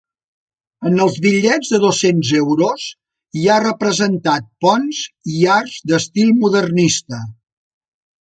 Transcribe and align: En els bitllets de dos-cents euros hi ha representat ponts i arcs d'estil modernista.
En 0.91 0.95
els 1.03 1.17
bitllets 1.25 1.67
de 1.73 1.79
dos-cents 1.83 2.31
euros 2.39 2.85
hi 3.41 3.45
ha 3.55 3.59
representat 3.65 4.49
ponts 4.67 5.01
i 5.37 5.37
arcs 5.59 5.77
d'estil 5.91 6.35
modernista. 6.41 7.21